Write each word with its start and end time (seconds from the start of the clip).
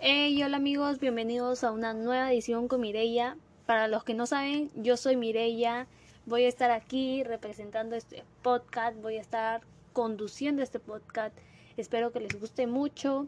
Hey, 0.00 0.40
hola 0.44 0.58
amigos, 0.58 1.00
bienvenidos 1.00 1.64
a 1.64 1.72
una 1.72 1.92
nueva 1.92 2.32
edición 2.32 2.68
con 2.68 2.80
Mireya. 2.80 3.36
Para 3.66 3.88
los 3.88 4.04
que 4.04 4.14
no 4.14 4.26
saben, 4.28 4.70
yo 4.76 4.96
soy 4.96 5.16
Mireya. 5.16 5.88
Voy 6.24 6.44
a 6.44 6.48
estar 6.48 6.70
aquí 6.70 7.24
representando 7.24 7.96
este 7.96 8.22
podcast, 8.42 8.96
voy 9.02 9.16
a 9.16 9.20
estar 9.20 9.62
conduciendo 9.92 10.62
este 10.62 10.78
podcast. 10.78 11.36
Espero 11.76 12.12
que 12.12 12.20
les 12.20 12.38
guste 12.38 12.68
mucho 12.68 13.26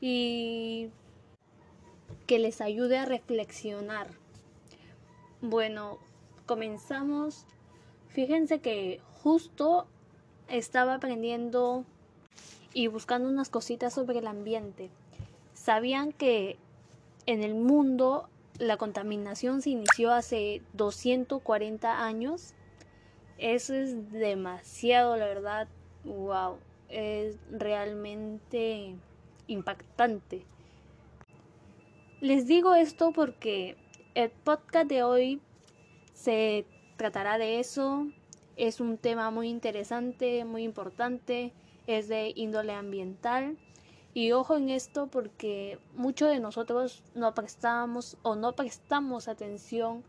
y 0.00 0.88
que 2.26 2.38
les 2.38 2.62
ayude 2.62 2.96
a 2.96 3.04
reflexionar. 3.04 4.08
Bueno, 5.42 5.98
comenzamos. 6.46 7.44
Fíjense 8.08 8.60
que 8.60 9.02
justo 9.22 9.86
estaba 10.48 10.94
aprendiendo 10.94 11.84
y 12.72 12.86
buscando 12.86 13.28
unas 13.28 13.50
cositas 13.50 13.92
sobre 13.92 14.20
el 14.20 14.26
ambiente. 14.26 14.88
¿Sabían 15.66 16.12
que 16.12 16.58
en 17.26 17.42
el 17.42 17.56
mundo 17.56 18.28
la 18.60 18.76
contaminación 18.76 19.62
se 19.62 19.70
inició 19.70 20.12
hace 20.12 20.62
240 20.74 22.06
años? 22.06 22.54
Eso 23.36 23.74
es 23.74 24.12
demasiado, 24.12 25.16
la 25.16 25.26
verdad. 25.26 25.66
Wow, 26.04 26.58
es 26.88 27.36
realmente 27.50 28.94
impactante. 29.48 30.44
Les 32.20 32.46
digo 32.46 32.76
esto 32.76 33.10
porque 33.10 33.76
el 34.14 34.30
podcast 34.30 34.88
de 34.88 35.02
hoy 35.02 35.40
se 36.14 36.64
tratará 36.96 37.38
de 37.38 37.58
eso. 37.58 38.06
Es 38.54 38.78
un 38.78 38.98
tema 38.98 39.32
muy 39.32 39.48
interesante, 39.48 40.44
muy 40.44 40.62
importante. 40.62 41.52
Es 41.88 42.06
de 42.06 42.32
índole 42.36 42.72
ambiental. 42.72 43.58
Y 44.16 44.32
ojo 44.32 44.56
en 44.56 44.70
esto 44.70 45.08
porque 45.08 45.78
muchos 45.94 46.30
de 46.30 46.40
nosotros 46.40 47.02
no 47.14 47.34
prestamos 47.34 48.16
o 48.22 48.34
no 48.34 48.54
prestamos 48.54 49.28
atención 49.28 50.04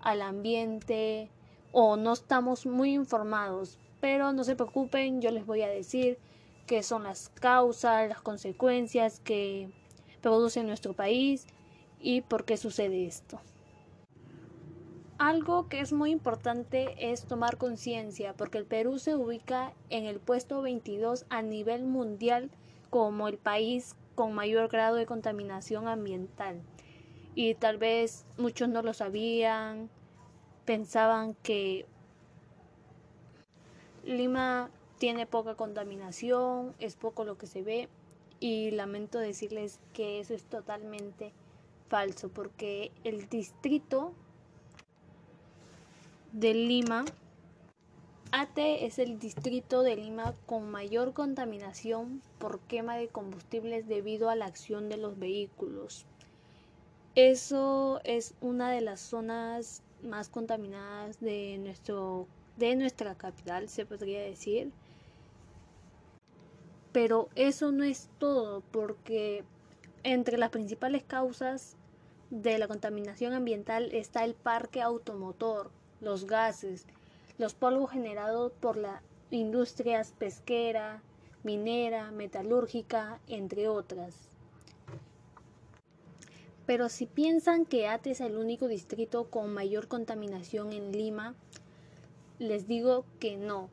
al 0.00 0.22
ambiente 0.22 1.28
o 1.72 1.96
no 1.96 2.12
estamos 2.12 2.66
muy 2.66 2.94
informados. 2.94 3.80
Pero 4.00 4.32
no 4.32 4.44
se 4.44 4.54
preocupen, 4.54 5.20
yo 5.20 5.32
les 5.32 5.44
voy 5.44 5.62
a 5.62 5.68
decir 5.68 6.18
qué 6.68 6.84
son 6.84 7.02
las 7.02 7.30
causas, 7.30 8.08
las 8.08 8.22
consecuencias 8.22 9.18
que 9.18 9.72
produce 10.20 10.62
nuestro 10.62 10.92
país 10.92 11.48
y 11.98 12.20
por 12.20 12.44
qué 12.44 12.56
sucede 12.56 13.06
esto. 13.06 13.40
Algo 15.18 15.68
que 15.68 15.80
es 15.80 15.92
muy 15.92 16.12
importante 16.12 16.94
es 17.10 17.24
tomar 17.24 17.58
conciencia 17.58 18.34
porque 18.34 18.58
el 18.58 18.66
Perú 18.66 19.00
se 19.00 19.16
ubica 19.16 19.72
en 19.90 20.04
el 20.04 20.20
puesto 20.20 20.62
22 20.62 21.26
a 21.28 21.42
nivel 21.42 21.82
mundial 21.82 22.48
como 22.92 23.26
el 23.26 23.38
país 23.38 23.96
con 24.14 24.34
mayor 24.34 24.68
grado 24.68 24.96
de 24.96 25.06
contaminación 25.06 25.88
ambiental. 25.88 26.60
Y 27.34 27.54
tal 27.54 27.78
vez 27.78 28.26
muchos 28.36 28.68
no 28.68 28.82
lo 28.82 28.92
sabían, 28.92 29.88
pensaban 30.66 31.32
que 31.42 31.86
Lima 34.04 34.68
tiene 34.98 35.24
poca 35.26 35.54
contaminación, 35.54 36.74
es 36.80 36.96
poco 36.96 37.24
lo 37.24 37.38
que 37.38 37.46
se 37.46 37.62
ve 37.62 37.88
y 38.40 38.72
lamento 38.72 39.18
decirles 39.18 39.80
que 39.94 40.20
eso 40.20 40.34
es 40.34 40.44
totalmente 40.44 41.32
falso 41.88 42.28
porque 42.28 42.92
el 43.04 43.26
distrito 43.30 44.12
de 46.32 46.52
Lima 46.52 47.06
Ate 48.34 48.86
es 48.86 48.98
el 48.98 49.18
distrito 49.18 49.82
de 49.82 49.94
Lima 49.94 50.34
con 50.46 50.70
mayor 50.70 51.12
contaminación 51.12 52.22
por 52.38 52.60
quema 52.60 52.96
de 52.96 53.08
combustibles 53.08 53.86
debido 53.86 54.30
a 54.30 54.36
la 54.36 54.46
acción 54.46 54.88
de 54.88 54.96
los 54.96 55.18
vehículos. 55.18 56.06
Eso 57.14 58.00
es 58.04 58.34
una 58.40 58.70
de 58.70 58.80
las 58.80 59.00
zonas 59.00 59.82
más 60.02 60.30
contaminadas 60.30 61.20
de, 61.20 61.58
nuestro, 61.58 62.26
de 62.56 62.74
nuestra 62.74 63.16
capital, 63.16 63.68
se 63.68 63.84
podría 63.84 64.22
decir. 64.22 64.72
Pero 66.90 67.28
eso 67.34 67.70
no 67.70 67.84
es 67.84 68.08
todo, 68.18 68.62
porque 68.70 69.44
entre 70.04 70.38
las 70.38 70.48
principales 70.48 71.04
causas 71.04 71.76
de 72.30 72.56
la 72.56 72.66
contaminación 72.66 73.34
ambiental 73.34 73.92
está 73.92 74.24
el 74.24 74.34
parque 74.34 74.80
automotor, 74.80 75.70
los 76.00 76.24
gases, 76.24 76.86
los 77.38 77.54
polvos 77.54 77.90
generados 77.90 78.52
por 78.52 78.76
las 78.76 79.02
industrias 79.30 80.12
pesquera, 80.18 81.02
minera, 81.42 82.10
metalúrgica, 82.10 83.20
entre 83.26 83.68
otras. 83.68 84.14
Pero 86.66 86.88
si 86.88 87.06
piensan 87.06 87.64
que 87.64 87.88
Ate 87.88 88.12
es 88.12 88.20
el 88.20 88.36
único 88.36 88.68
distrito 88.68 89.28
con 89.28 89.52
mayor 89.52 89.88
contaminación 89.88 90.72
en 90.72 90.92
Lima, 90.92 91.34
les 92.38 92.66
digo 92.68 93.04
que 93.18 93.36
no, 93.36 93.68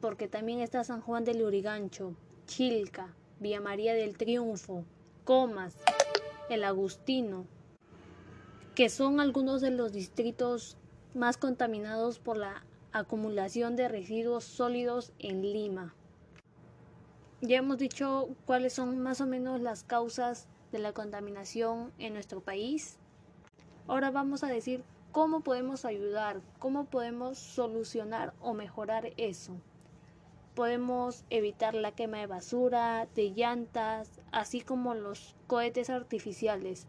porque 0.00 0.28
también 0.28 0.60
está 0.60 0.82
San 0.84 1.00
Juan 1.00 1.24
del 1.24 1.42
Urigancho, 1.42 2.14
Chilca, 2.46 3.14
Villa 3.38 3.60
María 3.60 3.94
del 3.94 4.16
Triunfo, 4.16 4.84
Comas, 5.24 5.76
El 6.48 6.64
Agustino, 6.64 7.44
que 8.74 8.88
son 8.88 9.20
algunos 9.20 9.60
de 9.60 9.70
los 9.70 9.92
distritos 9.92 10.76
más 11.14 11.36
contaminados 11.36 12.18
por 12.18 12.36
la 12.36 12.64
acumulación 12.92 13.76
de 13.76 13.88
residuos 13.88 14.44
sólidos 14.44 15.12
en 15.18 15.42
Lima. 15.42 15.94
Ya 17.40 17.58
hemos 17.58 17.78
dicho 17.78 18.28
cuáles 18.44 18.72
son 18.72 18.98
más 18.98 19.20
o 19.20 19.26
menos 19.26 19.60
las 19.60 19.84
causas 19.84 20.48
de 20.72 20.78
la 20.78 20.92
contaminación 20.92 21.92
en 21.98 22.14
nuestro 22.14 22.40
país. 22.40 22.98
Ahora 23.86 24.10
vamos 24.10 24.44
a 24.44 24.48
decir 24.48 24.84
cómo 25.12 25.40
podemos 25.40 25.84
ayudar, 25.84 26.40
cómo 26.58 26.84
podemos 26.84 27.38
solucionar 27.38 28.34
o 28.40 28.54
mejorar 28.54 29.12
eso. 29.16 29.54
Podemos 30.54 31.24
evitar 31.30 31.74
la 31.74 31.92
quema 31.92 32.18
de 32.18 32.26
basura, 32.26 33.08
de 33.14 33.30
llantas, 33.30 34.20
así 34.32 34.60
como 34.60 34.94
los 34.94 35.36
cohetes 35.46 35.90
artificiales. 35.90 36.86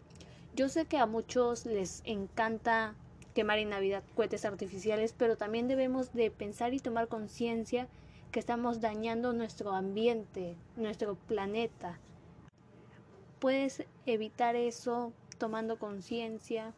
Yo 0.56 0.68
sé 0.68 0.86
que 0.86 0.98
a 0.98 1.06
muchos 1.06 1.66
les 1.66 2.02
encanta 2.06 2.96
quemar 3.34 3.60
en 3.60 3.70
Navidad 3.70 4.04
cohetes 4.16 4.46
artificiales, 4.46 5.14
pero 5.18 5.38
también 5.38 5.68
debemos 5.68 6.14
de 6.14 6.32
pensar 6.32 6.74
y 6.74 6.80
tomar 6.80 7.08
conciencia 7.08 7.88
que 8.32 8.40
estamos 8.40 8.82
dañando 8.82 9.34
nuestro 9.34 9.72
ambiente, 9.72 10.56
nuestro 10.76 11.16
planeta. 11.16 12.00
Puedes 13.40 13.84
evitar 14.06 14.56
eso 14.56 15.14
tomando 15.38 15.80
conciencia, 15.80 16.74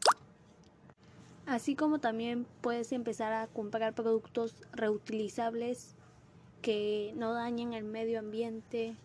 así 1.45 1.75
como 1.75 1.99
también 1.99 2.47
puedes 2.61 2.91
empezar 2.91 3.33
a 3.33 3.47
comprar 3.47 3.93
productos 3.93 4.55
reutilizables 4.71 5.95
que 6.61 7.13
no 7.17 7.33
dañen 7.33 7.73
el 7.73 7.83
medio 7.83 8.19
ambiente. 8.19 8.95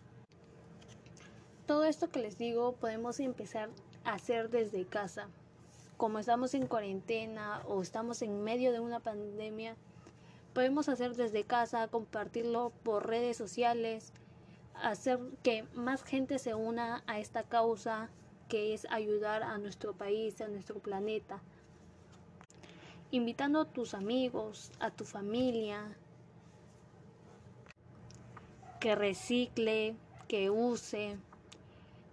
Todo 1.65 1.83
esto 1.83 2.09
que 2.09 2.21
les 2.21 2.37
digo 2.37 2.73
podemos 2.73 3.19
empezar 3.19 3.69
a 4.05 4.13
hacer 4.13 4.49
desde 4.49 4.85
casa 4.85 5.27
como 5.99 6.17
estamos 6.17 6.53
en 6.53 6.65
cuarentena 6.65 7.61
o 7.67 7.81
estamos 7.81 8.21
en 8.21 8.41
medio 8.41 8.71
de 8.71 8.79
una 8.79 9.01
pandemia, 9.01 9.75
podemos 10.53 10.87
hacer 10.87 11.13
desde 11.13 11.43
casa, 11.43 11.89
compartirlo 11.89 12.71
por 12.83 13.05
redes 13.05 13.35
sociales, 13.35 14.13
hacer 14.81 15.19
que 15.43 15.63
más 15.73 16.05
gente 16.05 16.39
se 16.39 16.55
una 16.55 17.03
a 17.05 17.19
esta 17.19 17.43
causa 17.43 18.09
que 18.47 18.73
es 18.73 18.87
ayudar 18.89 19.43
a 19.43 19.57
nuestro 19.57 19.91
país, 19.91 20.39
a 20.39 20.47
nuestro 20.47 20.79
planeta. 20.79 21.41
Invitando 23.11 23.59
a 23.59 23.65
tus 23.65 23.93
amigos, 23.93 24.71
a 24.79 24.91
tu 24.91 25.03
familia, 25.03 25.97
que 28.79 28.95
recicle, 28.95 29.97
que 30.29 30.49
use, 30.49 31.17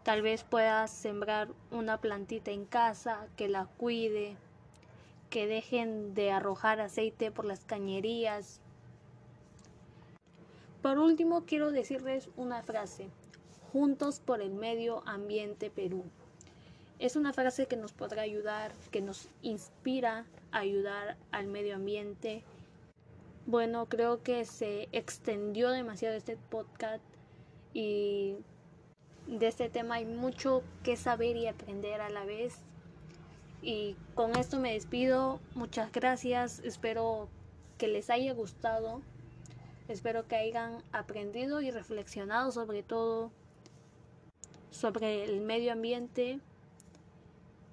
Tal 0.07 0.23
vez 0.23 0.45
puedas 0.45 0.93
sembrar 0.93 1.49
una 1.73 2.01
plantita 2.01 2.53
en 2.53 2.65
casa 2.65 3.27
que 3.37 3.49
la 3.49 3.67
cuide, 3.67 4.37
que 5.31 5.49
dejen 5.49 6.15
de 6.15 6.31
arrojar 6.31 6.79
aceite 6.79 7.33
por 7.33 7.45
las 7.45 7.65
cañerías. 7.65 8.61
Por 10.81 11.01
último, 11.01 11.43
quiero 11.45 11.73
decirles 11.73 12.29
una 12.37 12.63
frase, 12.63 13.09
Juntos 13.73 14.21
por 14.21 14.41
el 14.41 14.55
Medio 14.55 15.03
Ambiente 15.09 15.71
Perú. 15.71 16.05
Es 17.01 17.17
una 17.17 17.33
frase 17.33 17.67
que 17.67 17.77
nos 17.77 17.93
podrá 17.93 18.23
ayudar, 18.23 18.71
que 18.93 19.01
nos 19.01 19.29
inspira 19.43 20.25
a 20.53 20.59
ayudar 20.59 21.17
al 21.33 21.49
medio 21.49 21.75
ambiente. 21.75 22.45
Bueno, 23.45 23.87
creo 23.87 24.23
que 24.23 24.45
se 24.45 24.89
extendió 24.93 25.71
demasiado 25.71 26.15
este 26.15 26.37
podcast 26.37 27.03
y 27.75 28.37
de 29.27 29.49
este 29.49 29.69
tema 29.69 29.97
hay 29.97 30.05
mucho 30.05 30.63
que 30.83 30.97
saber 30.97 31.37
y 31.37 31.47
aprender 31.47 32.01
a 32.01 32.11
la 32.11 32.25
vez. 32.25 32.55
Y 33.63 33.97
con 34.15 34.37
esto 34.37 34.59
me 34.59 34.73
despido. 34.73 35.41
Muchas 35.55 35.91
gracias. 35.93 36.61
Espero 36.61 37.29
que 37.79 37.89
les 37.89 38.11
haya 38.11 38.33
gustado. 38.33 39.03
Espero 39.89 40.27
que 40.27 40.37
hayan 40.37 40.83
aprendido 40.93 41.61
y 41.61 41.71
reflexionado 41.71 42.51
sobre 42.53 42.83
todo 42.83 43.31
sobre 44.71 45.25
el 45.25 45.41
medio 45.41 45.73
ambiente 45.73 46.41